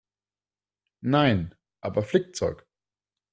Nein, 1.05 1.53
aber 1.81 2.01
Flickzeug. 2.01 2.65